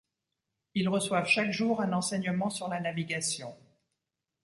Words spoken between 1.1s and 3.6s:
chaque jour un enseignement sur la navigation.